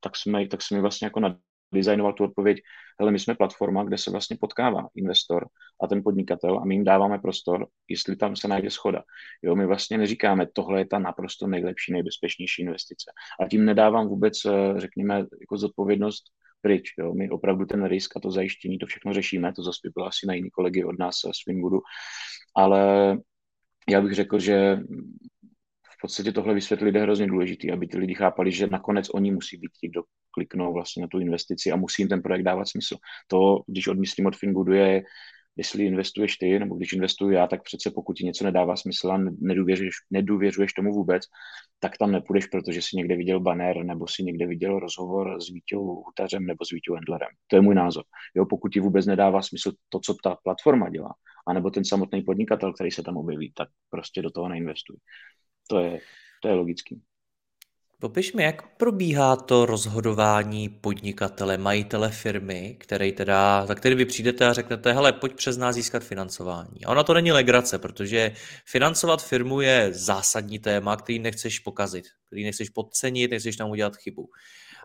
[0.00, 1.36] tak jsme, tak jsme vlastně jako na
[1.74, 2.58] designoval tu odpověď,
[3.00, 5.46] hele, my jsme platforma, kde se vlastně potkává investor
[5.82, 9.02] a ten podnikatel a my jim dáváme prostor, jestli tam se najde schoda.
[9.42, 13.10] Jo, my vlastně neříkáme, tohle je ta naprosto nejlepší, nejbezpečnější investice.
[13.40, 16.24] A tím nedávám vůbec, eh, řekněme, jako zodpovědnost
[16.64, 16.94] pryč.
[16.98, 17.14] Jo.
[17.14, 20.26] My opravdu ten risk a to zajištění, to všechno řešíme, to zase by bylo asi
[20.26, 21.80] na jiný kolegy od nás z Finwoodu,
[22.56, 22.80] ale
[23.88, 24.78] já bych řekl, že
[26.04, 29.72] podstatě tohle vysvětlit je hrozně důležitý, aby ty lidi chápali, že nakonec oni musí být
[29.80, 32.96] ti, kdo kliknou vlastně na tu investici a musí jim ten projekt dávat smysl.
[33.28, 35.02] To, když odmyslím od Finwoodu, je,
[35.56, 39.18] jestli investuješ ty, nebo když investuju já, tak přece pokud ti něco nedává smysl a
[39.40, 41.22] nedůvěřuješ, nedůvěřuješ tomu vůbec,
[41.80, 46.02] tak tam nepůjdeš, protože si někde viděl banner, nebo si někde viděl rozhovor s Vítěou
[46.06, 47.32] Hutařem nebo s Vítěou Endlerem.
[47.46, 48.04] To je můj názor.
[48.34, 51.14] Jo, pokud ti vůbec nedává smysl to, co ta platforma dělá,
[51.48, 54.96] anebo ten samotný podnikatel, který se tam objeví, tak prostě do toho neinvestuj.
[55.66, 56.00] To je,
[56.42, 57.02] to je logický.
[58.04, 64.46] Popiš mi, jak probíhá to rozhodování podnikatele, majitele firmy, který teda, za který vy přijdete
[64.46, 66.84] a řeknete, hele, pojď přes nás získat financování.
[66.84, 68.32] A ona to není legrace, protože
[68.66, 74.28] financovat firmu je zásadní téma, který nechceš pokazit, který nechceš podcenit, nechceš tam udělat chybu.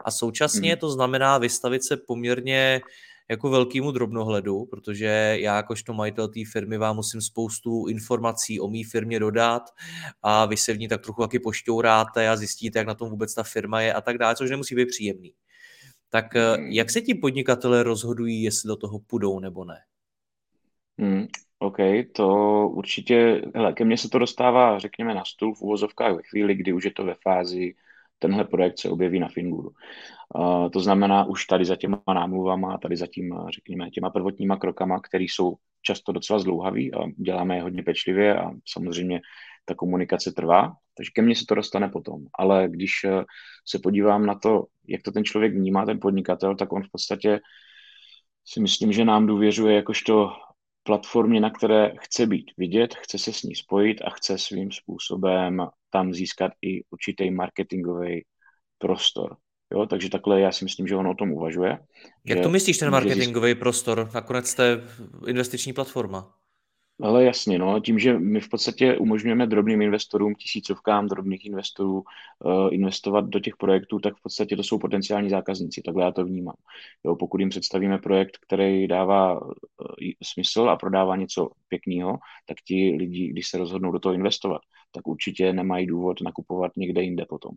[0.05, 0.79] A současně hmm.
[0.79, 2.81] to znamená vystavit se poměrně
[3.29, 8.83] jako velkému drobnohledu, protože já jakožto majitel té firmy vám musím spoustu informací o mý
[8.83, 9.63] firmě dodat
[10.21, 13.33] a vy se v ní tak trochu taky pošťouráte a zjistíte, jak na tom vůbec
[13.33, 15.33] ta firma je a tak dále, což nemusí být příjemný.
[16.09, 16.67] Tak eh, hmm.
[16.67, 19.77] jak se ti podnikatelé rozhodují, jestli do toho půjdou nebo ne?
[20.99, 21.27] Hmm,
[21.59, 21.77] OK,
[22.11, 22.27] to
[22.69, 26.73] určitě, hele, ke mně se to dostává, řekněme, na stůl v uvozovkách ve chvíli, kdy
[26.73, 27.75] už je to ve fázi
[28.19, 29.71] tenhle projekt se objeví na Finguru.
[30.73, 35.23] To znamená už tady za těma námluvama, tady za tím, řekněme, těma prvotníma krokama, které
[35.23, 39.21] jsou často docela zdlouhavý a děláme je hodně pečlivě a samozřejmě
[39.65, 42.25] ta komunikace trvá, takže ke mně se to dostane potom.
[42.39, 43.23] Ale když uh,
[43.67, 47.39] se podívám na to, jak to ten člověk vnímá, ten podnikatel, tak on v podstatě
[48.45, 50.31] si myslím, že nám důvěřuje jakožto
[50.89, 55.67] platformě, na které chce být vidět, chce se s ní spojit a chce svým způsobem
[55.89, 58.25] tam získat i určitý marketingový
[58.77, 59.37] prostor.
[59.73, 61.79] Jo, takže takhle já si myslím, že on o tom uvažuje.
[62.25, 64.09] Jak to myslíš, ten marketingový prostor?
[64.13, 64.81] Nakonec jste
[65.27, 66.38] investiční platforma.
[67.01, 72.69] Ale jasně, no, tím, že my v podstatě umožňujeme drobným investorům, tisícovkám drobných investorů uh,
[72.71, 76.55] investovat do těch projektů, tak v podstatě to jsou potenciální zákazníci, takhle já to vnímám.
[77.05, 79.51] Jo, pokud jim představíme projekt, který dává uh,
[80.23, 85.07] smysl a prodává něco pěkného, tak ti lidi, když se rozhodnou do toho investovat, tak
[85.07, 87.51] určitě nemají důvod nakupovat někde jinde potom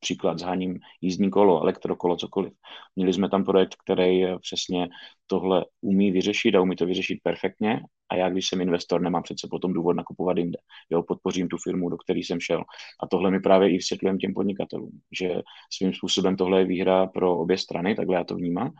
[0.00, 2.52] příklad zháním jízdní kolo, elektrokolo, cokoliv.
[2.96, 4.88] Měli jsme tam projekt, který přesně
[5.26, 9.48] tohle umí vyřešit a umí to vyřešit perfektně a já, když jsem investor, nemám přece
[9.50, 10.58] potom důvod nakupovat jinde.
[10.90, 12.64] Jo, podpořím tu firmu, do které jsem šel.
[13.02, 17.38] A tohle mi právě i vysvětlujem těm podnikatelům, že svým způsobem tohle je výhra pro
[17.38, 18.70] obě strany, takhle já to vnímám.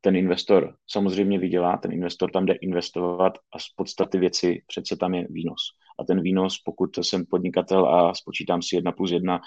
[0.00, 5.14] Ten investor samozřejmě vydělá, ten investor tam jde investovat a z podstaty věci přece tam
[5.14, 5.62] je výnos.
[5.98, 9.40] A ten výnos, pokud jsem podnikatel a spočítám si jedna plus jedna,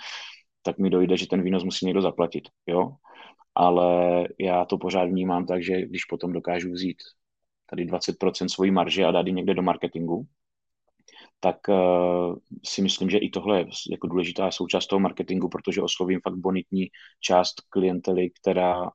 [0.69, 2.91] tak mi dojde, že ten výnos musí někdo zaplatit, jo.
[3.55, 6.97] Ale já to pořád vnímám tak, že když potom dokážu vzít
[7.69, 10.27] tady 20% svojí marže a dát ji někde do marketingu,
[11.39, 16.19] tak uh, si myslím, že i tohle je jako důležitá součást toho marketingu, protože oslovím
[16.23, 16.87] fakt bonitní
[17.19, 18.91] část klientely, která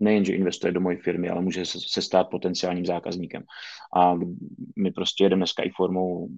[0.00, 3.42] nejenže investuje do mojí firmy, ale může se stát potenciálním zákazníkem.
[3.96, 4.14] A
[4.76, 6.28] my prostě jedeme dneska i formou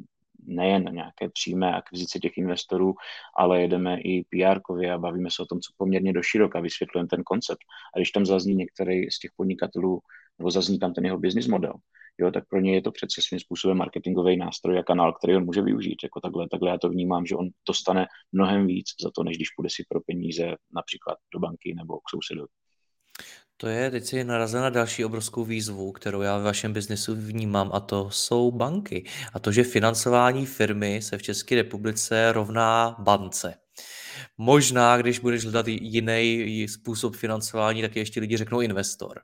[0.45, 2.95] nejen nějaké přímé akvizice těch investorů,
[3.37, 4.61] ale jedeme i pr
[4.93, 7.61] a bavíme se o tom, co poměrně do široka, vysvětlujeme ten koncept.
[7.95, 10.01] A když tam zazní některý z těch podnikatelů,
[10.39, 11.75] nebo zazní tam ten jeho business model,
[12.19, 15.45] jo, tak pro ně je to přece svým způsobem marketingový nástroj a kanál, který on
[15.45, 15.97] může využít.
[16.03, 19.49] Jako takhle, takhle já to vnímám, že on dostane mnohem víc za to, než když
[19.57, 22.49] půjde si pro peníze například do banky nebo k sousedovi.
[23.57, 27.71] To je, teď si narazil na další obrovskou výzvu, kterou já ve vašem biznesu vnímám,
[27.75, 29.05] a to jsou banky.
[29.33, 33.55] A to, že financování firmy se v České republice rovná bance.
[34.39, 39.21] Možná, když budeš hledat jiný způsob financování, tak ještě lidi řeknou investor.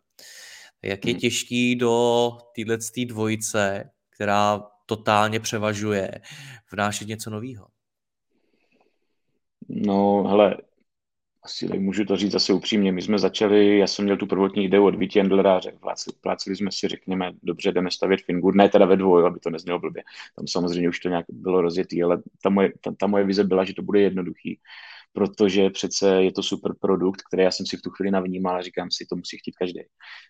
[0.83, 1.21] Jak je hmm.
[1.21, 6.11] těžký do téhle dvojice, která totálně převažuje,
[6.73, 7.67] vnášet něco nového?
[9.69, 10.57] No, hele,
[11.51, 12.93] asi můžu to říct zase upřímně.
[12.93, 15.61] My jsme začali, já jsem měl tu prvotní ideu od Víti Endlera,
[16.21, 19.79] pláceli jsme si, řekněme, dobře, jdeme stavět Fingur, ne teda ve dvoju, aby to neznělo
[19.79, 20.03] blbě.
[20.37, 23.65] Tam samozřejmě už to nějak bylo rozjetý, ale ta moje, ta, ta moje vize byla,
[23.65, 24.61] že to bude jednoduchý,
[25.13, 28.63] protože přece je to super produkt, který já jsem si v tu chvíli navnímal a
[28.63, 29.81] říkám si, to musí chtít každý.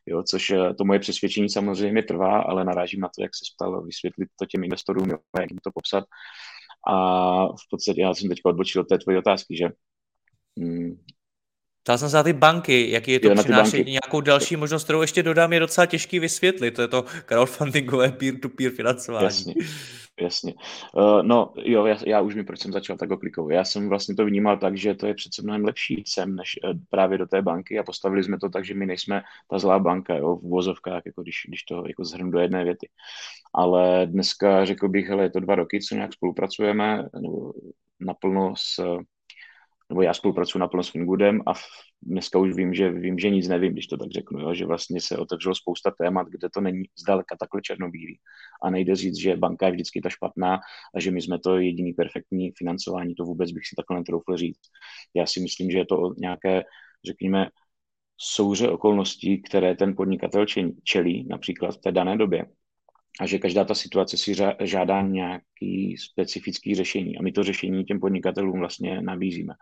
[0.07, 3.83] Jo, což eh, to moje přesvědčení samozřejmě trvá, ale narážím na to, jak se ptal
[3.83, 6.05] vysvětlit to těm investorům, jak jim to popsat.
[6.89, 9.69] A v podstatě já jsem teď odbočil od té tvoje otázky, že
[10.61, 10.97] Hmm.
[11.83, 13.85] Ptal jsem se na ty banky, jaký je to jo, přinášení.
[13.91, 16.71] Nějakou další možnost, kterou ještě dodám, je docela těžký vysvětlit.
[16.71, 19.25] To je to crowdfundingové peer-to-peer financování.
[19.25, 19.55] Jasně,
[20.21, 20.55] jasně.
[20.97, 23.53] Uh, no jo, já, já už mi proč jsem začal tak oklikovat.
[23.53, 26.79] Já jsem vlastně to vnímal tak, že to je přece mnohem lepší sem, než uh,
[26.91, 30.17] právě do té banky a postavili jsme to tak, že my nejsme ta zlá banka,
[30.17, 32.89] jo, v vozovkách, jako když, když to jako zhrnu do jedné věty.
[33.55, 37.53] Ale dneska řekl bych, hele, je to dva roky, co nějak spolupracujeme, nebo
[38.01, 38.99] naplno s
[39.91, 41.53] nebo já spolupracuji naplno s Fingoodem a
[42.03, 44.55] dneska už vím, že vím, že nic nevím, když to tak řeknu, jo?
[44.55, 48.19] že vlastně se otevřelo spousta témat, kde to není zdaleka takhle černobílý.
[48.63, 50.61] A nejde říct, že banka je vždycky ta špatná
[50.95, 54.61] a že my jsme to jediný perfektní financování, to vůbec bych si takhle netroufl říct.
[55.15, 56.63] Já si myslím, že je to nějaké,
[57.07, 57.49] řekněme,
[58.17, 60.47] souře okolností, které ten podnikatel
[60.85, 62.47] čelí, například v té dané době
[63.21, 68.01] a že každá ta situace si žádá nějaký specifický řešení a my to řešení těm
[68.01, 69.55] podnikatelům vlastně nabízíme.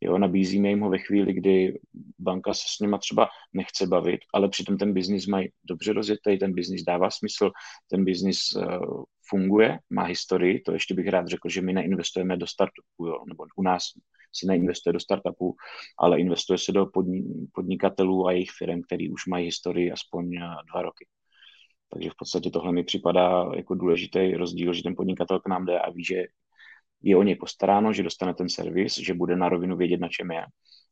[0.00, 1.78] Jo, nabízíme jim ho ve chvíli, kdy
[2.18, 6.54] banka se s nima třeba nechce bavit, ale přitom ten biznis mají dobře rozjetý, ten
[6.54, 7.50] biznis dává smysl,
[7.90, 12.46] ten biznis uh, funguje, má historii, to ještě bych rád řekl, že my neinvestujeme do
[12.46, 13.82] startupu, jo, nebo u nás
[14.32, 15.56] se neinvestuje do startupu,
[15.98, 16.86] ale investuje se do
[17.54, 20.40] podnikatelů a jejich firm, který už mají historii aspoň eh,
[20.72, 21.06] dva roky.
[21.92, 25.80] Takže v podstatě tohle mi připadá jako důležitý rozdíl, že ten podnikatel k nám jde
[25.80, 26.24] a ví, že
[27.02, 30.30] je o něj postaráno, že dostane ten servis, že bude na rovinu vědět, na čem
[30.30, 30.44] je.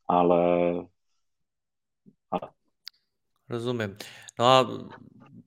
[0.09, 0.73] Ale...
[2.31, 2.41] ale...
[3.49, 3.97] Rozumím.
[4.39, 4.69] No a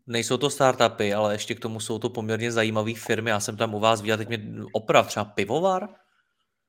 [0.08, 3.30] nejsou to startupy, ale ještě k tomu jsou to poměrně zajímavé firmy.
[3.30, 4.40] Já jsem tam u vás viděl, teď mě
[4.74, 5.90] oprav, třeba pivovar?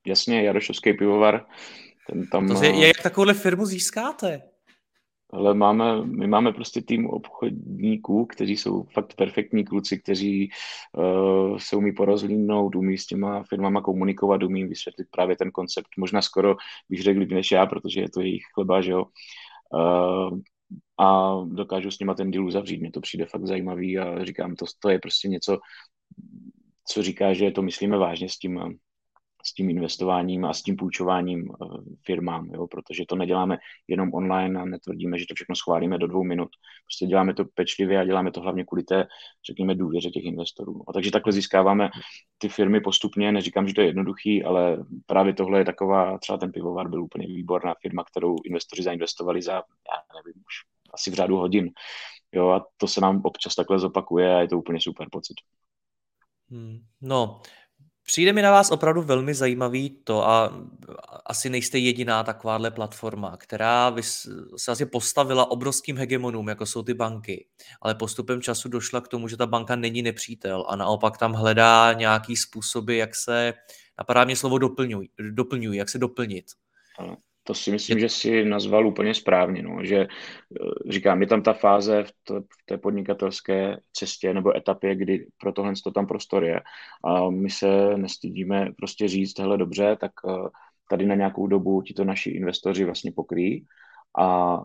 [0.06, 1.46] Jasně, Jarošovský pivovar.
[2.10, 2.48] Ten tam...
[2.48, 4.42] To je, jak takovouhle firmu získáte?
[5.32, 10.50] Ale máme, my máme prostě tým obchodníků, kteří jsou fakt perfektní kluci, kteří
[10.96, 15.88] uh, se umí porozlínout, umí s těma firmama komunikovat, umí vysvětlit právě ten koncept.
[15.98, 16.56] Možná skoro
[16.88, 19.04] bych řekl než já, protože je to jejich chleba, že jo.
[19.74, 20.38] Uh,
[21.00, 22.80] a dokážu s nima ten deal uzavřít.
[22.80, 25.58] Mně to přijde fakt zajímavý a říkám, to, to je prostě něco,
[26.88, 28.78] co říká, že to myslíme vážně s tím,
[29.44, 31.66] s tím investováním a s tím půjčováním eh,
[32.06, 36.24] firmám, jo, protože to neděláme jenom online a netvrdíme, že to všechno schválíme do dvou
[36.24, 36.48] minut.
[36.84, 39.06] Prostě děláme to pečlivě a děláme to hlavně kvůli té,
[39.46, 40.82] řekněme, důvěře těch investorů.
[40.88, 41.90] A takže takhle získáváme
[42.38, 46.52] ty firmy postupně, neříkám, že to je jednoduchý, ale právě tohle je taková, třeba ten
[46.52, 50.54] pivovar byl úplně výborná firma, kterou investoři zainvestovali za, já nevím, už
[50.94, 51.70] asi v řádu hodin.
[52.32, 55.34] Jo, a to se nám občas takhle zopakuje a je to úplně super pocit.
[56.50, 56.78] Hmm.
[57.00, 57.40] No,
[58.04, 60.52] Přijde mi na vás opravdu velmi zajímavý to a
[61.26, 63.94] asi nejste jediná takováhle platforma, která
[64.56, 67.46] se asi postavila obrovským hegemonům, jako jsou ty banky,
[67.82, 71.92] ale postupem času došla k tomu, že ta banka není nepřítel a naopak tam hledá
[71.92, 73.54] nějaký způsoby, jak se,
[73.98, 76.44] napadá mě slovo doplňují, doplňují jak se doplnit.
[76.98, 77.16] Ano.
[77.44, 80.08] To si myslím, že si nazval úplně správně, no, že eh,
[80.92, 85.52] říkám, je tam ta fáze v, to, v té podnikatelské cestě nebo etapě, kdy pro
[85.52, 86.60] tohle to tam prostor je.
[87.04, 90.48] A my se nestydíme prostě říct, hele dobře, tak eh,
[90.90, 93.66] tady na nějakou dobu ti to naši investoři vlastně pokryjí.
[94.18, 94.58] A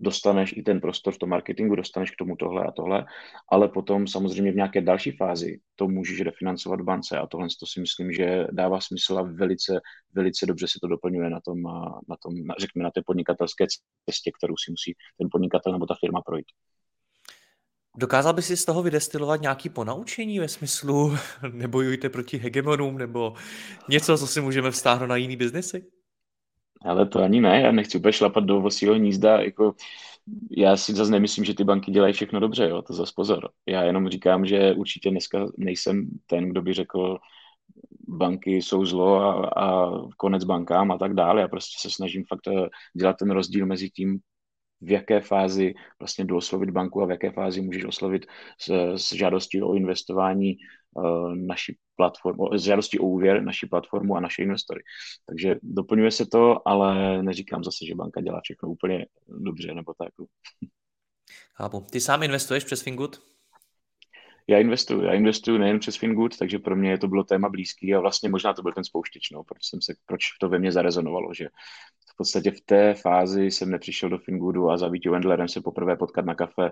[0.00, 3.06] dostaneš i ten prostor v tom marketingu, dostaneš k tomu tohle a tohle,
[3.50, 7.66] ale potom samozřejmě v nějaké další fázi to můžeš refinancovat v bance a tohle to
[7.66, 9.80] si myslím, že dává smysl a velice,
[10.14, 11.62] velice dobře se to doplňuje na tom,
[12.08, 13.66] na tom řekněme, na té podnikatelské
[14.10, 16.46] cestě, kterou si musí ten podnikatel nebo ta firma projít.
[17.96, 21.16] Dokázal by si z toho vydestilovat nějaký ponaučení ve smyslu
[21.52, 23.34] nebojujte proti hegemonům nebo
[23.88, 25.97] něco, co si můžeme vztáhnout na jiný biznesy?
[26.82, 29.74] Ale to ani ne, já nechci úplně šlapat do vosího nízda, jako
[30.50, 33.48] já si zase nemyslím, že ty banky dělají všechno dobře, jo, to zase pozor.
[33.66, 37.18] Já jenom říkám, že určitě dneska nejsem ten, kdo by řekl,
[38.08, 41.40] banky jsou zlo a, a konec bankám a tak dále.
[41.40, 44.18] Já prostě se snažím fakt eh, dělat ten rozdíl mezi tím,
[44.80, 48.26] v jaké fázi vlastně jdu oslovit banku a v jaké fázi můžeš oslovit
[48.60, 50.56] s, s žádostí o investování
[50.94, 54.82] uh, naší platformu, s žádostí o úvěr naší platformu a naše investory.
[55.26, 60.08] Takže doplňuje se to, ale neříkám zase, že banka dělá všechno úplně dobře nebo tak.
[61.54, 61.86] Chápu.
[61.90, 63.20] Ty sám investuješ přes Fingood?
[64.50, 68.00] Já investuju, já investuju nejen přes Fingood, takže pro mě to bylo téma blízký a
[68.00, 71.34] vlastně možná to byl ten spouštěč, no, proč, jsem se, proč to ve mně zarezonovalo,
[71.34, 71.48] že
[72.12, 75.96] v podstatě v té fázi jsem nepřišel do Fingoodu a za Vítěm Wendlerem se poprvé
[75.96, 76.70] potkat na kafe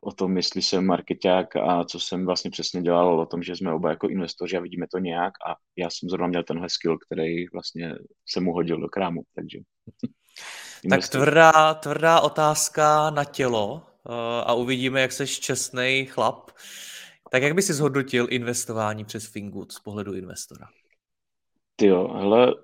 [0.00, 3.74] o tom, jestli jsem marketák a co jsem vlastně přesně dělal, o tom, že jsme
[3.74, 7.48] oba jako investoři a vidíme to nějak a já jsem zrovna měl tenhle skill, který
[7.48, 7.94] vlastně
[8.28, 9.58] se mu hodil do krámu, takže...
[10.90, 14.12] tak tvrdá, tvrdá otázka na tělo uh,
[14.44, 16.50] a uvidíme, jak seš čestný chlap.
[17.30, 20.66] Tak jak by si zhodnotil investování přes Fingood z pohledu investora?
[21.76, 22.54] Ty jo, hele,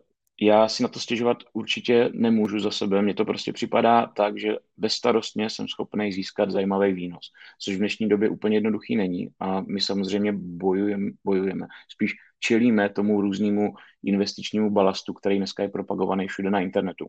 [0.41, 3.03] já si na to stěžovat určitě nemůžu za sebe.
[3.03, 8.09] Mně to prostě připadá tak, že bezstarostně jsem schopný získat zajímavý výnos, což v dnešní
[8.09, 11.67] době úplně jednoduchý není a my samozřejmě bojujeme, bojujeme.
[11.89, 17.07] Spíš čelíme tomu různému investičnímu balastu, který dneska je propagovaný všude na internetu.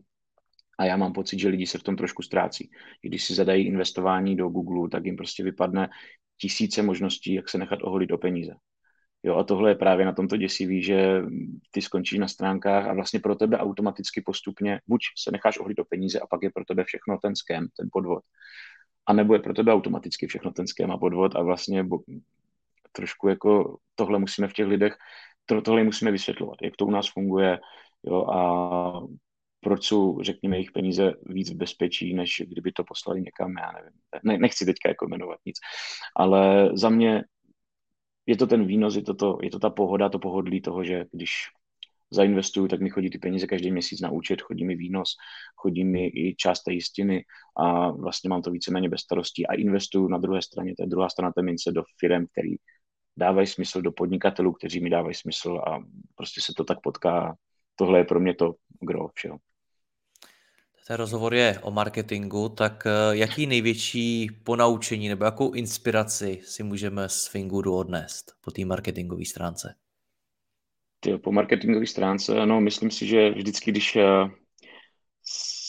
[0.78, 2.70] A já mám pocit, že lidi se v tom trošku ztrácí.
[3.02, 5.88] Když si zadají investování do Google, tak jim prostě vypadne
[6.40, 8.54] tisíce možností, jak se nechat oholit o peníze.
[9.28, 11.22] Jo, a tohle je právě na tomto děsivý, že
[11.70, 15.84] ty skončíš na stránkách a vlastně pro tebe automaticky postupně buď se necháš ohlit o
[15.84, 18.22] peníze a pak je pro tebe všechno ten ském, ten podvod.
[19.06, 21.98] A nebo je pro tebe automaticky všechno ten ském a podvod a vlastně bo,
[22.92, 24.96] trošku jako tohle musíme v těch lidech,
[25.46, 27.58] to, tohle musíme vysvětlovat, jak to u nás funguje
[28.04, 28.92] jo, a
[29.60, 34.00] proč jsou, řekněme, jejich peníze víc v bezpečí, než kdyby to poslali někam, já nevím.
[34.22, 35.56] Ne, nechci teďka jako jmenovat nic.
[36.16, 37.24] Ale za mě
[38.28, 41.04] je to ten výnos, je to, to, je to ta pohoda, to pohodlí toho, že
[41.12, 41.32] když
[42.10, 45.16] zainvestuju, tak mi chodí ty peníze každý měsíc na účet, chodí mi výnos,
[45.56, 47.24] chodí mi i část té jistiny
[47.56, 51.08] a vlastně mám to víceméně bez starostí a investuju na druhé straně, to je druhá
[51.08, 52.56] strana té mince do firm, který
[53.16, 55.78] dávají smysl, do podnikatelů, kteří mi dávají smysl a
[56.14, 57.36] prostě se to tak potká.
[57.76, 59.38] Tohle je pro mě to gro všeho.
[60.88, 67.08] Ten rozhovor je o marketingu, tak eh, jaký největší ponaučení nebo jakou inspiraci si můžeme
[67.08, 69.74] z Fingudu odnést po té marketingové stránce?
[71.00, 74.04] Ty, po marketingové stránce, no, myslím si, že vždycky, když eh,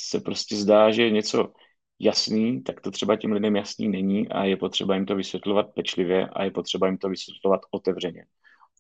[0.10, 1.54] se prostě zdá, že je něco
[2.00, 6.30] jasný, tak to třeba těm lidem jasný není a je potřeba jim to vysvětlovat pečlivě
[6.34, 8.26] a je potřeba jim to vysvětlovat otevřeně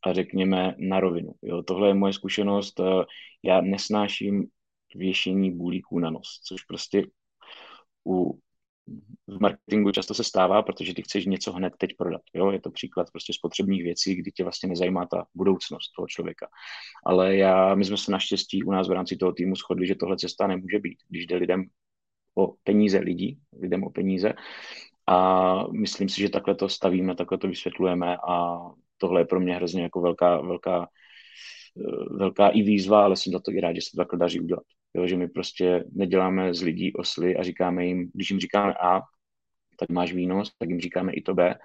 [0.06, 1.32] a řekněme na rovinu.
[1.41, 2.79] Jo, tohle je moje zkušenost.
[2.79, 3.06] Eh,
[3.44, 4.48] já nesnáším
[4.96, 7.04] věšení bulíků na nos, což prostě
[8.08, 8.40] u
[9.27, 12.21] v marketingu často se stává, protože ty chceš něco hned teď prodat.
[12.33, 12.52] Jo?
[12.52, 16.48] Je to příklad prostě spotřebních věcí, kdy tě vlastně nezajímá ta budoucnost toho člověka.
[17.06, 20.17] Ale já, my jsme se naštěstí u nás v rámci toho týmu shodli, že tohle
[20.17, 21.63] cesta nemůže být, když jde lidem
[22.35, 24.33] o peníze lidí, lidem o peníze.
[25.08, 28.60] A myslím si, že takhle to stavíme, takhle to vysvětlujeme a
[28.98, 30.87] tohle je pro mě hrozně jako velká, velká
[32.17, 34.63] velká i výzva, ale jsem za to i rád, že se to takhle daří udělat.
[34.94, 39.02] Jo, že my prostě neděláme z lidí osly a říkáme jim, když jim říkáme A,
[39.79, 41.56] tak máš výnos, tak jim říkáme i to B.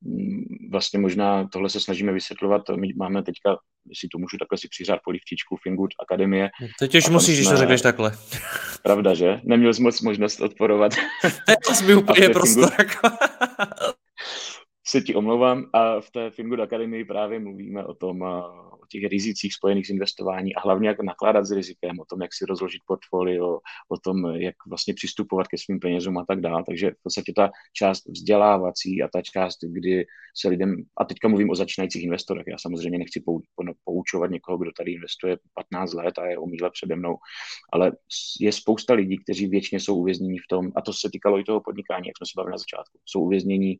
[0.00, 3.56] Mm, vlastně možná tohle se snažíme vysvětlovat, my máme teďka,
[3.88, 6.50] jestli to můžu takhle si přiřát polivčičku Fingood Akademie.
[6.78, 8.12] Teď už musíš, když to řekneš takhle.
[8.82, 9.40] Pravda, že?
[9.44, 10.92] Neměl jsi moc možnost odporovat.
[11.66, 12.70] To mi úplně prostor.
[14.86, 15.70] Se ti omlouvám.
[15.72, 20.54] A v té Fingood Akademii právě mluvíme o tom, o těch rizicích spojených s investování
[20.54, 23.58] a hlavně jak nakládat s rizikem, o tom, jak si rozložit portfolio,
[23.88, 26.62] o tom, jak vlastně přistupovat ke svým penězům a tak dále.
[26.66, 30.06] Takže v podstatě ta část vzdělávací a ta část, kdy
[30.36, 33.22] se lidem, a teďka mluvím o začínajících investorech, já samozřejmě nechci
[33.84, 37.16] poučovat někoho, kdo tady investuje 15 let a je o míle přede mnou,
[37.72, 37.92] ale
[38.40, 41.60] je spousta lidí, kteří většině jsou uvězněni v tom, a to se týkalo i toho
[41.60, 43.76] podnikání, jak jsme se bavili na začátku, jsou uvěznění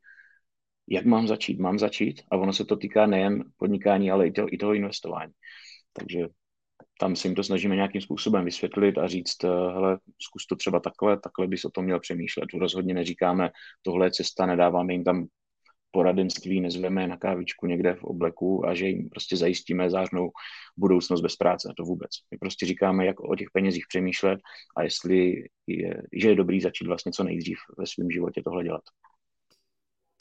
[0.89, 1.59] jak mám začít?
[1.59, 2.23] Mám začít?
[2.31, 5.33] A ono se to týká nejen podnikání, ale i toho, i toho investování.
[5.93, 6.29] Takže
[7.01, 10.81] tam si jim to snažíme nějakým způsobem vysvětlit a říct, eh, hele, zkus to třeba
[10.81, 12.45] takhle, takhle bys o tom měl přemýšlet.
[12.59, 13.51] Rozhodně neříkáme,
[13.83, 15.27] tohle je cesta, nedáváme jim tam
[15.91, 20.31] poradenství, nezveme na kávičku někde v obleku a že jim prostě zajistíme zářnou
[20.77, 21.73] budoucnost bez práce.
[21.77, 22.11] To vůbec.
[22.31, 24.41] My prostě říkáme, jak o těch penězích přemýšlet
[24.77, 28.83] a jestli je, že je dobrý začít vlastně co nejdřív ve svém životě tohle dělat.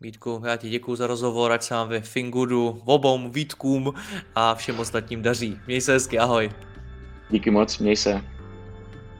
[0.03, 3.93] Vítku, já ti děkuji za rozhovor, ať se vám ve Fingudu, obou Vítkům
[4.35, 5.59] a všem ostatním daří.
[5.67, 6.51] Měj se hezky, ahoj.
[7.29, 8.21] Díky moc, měj se.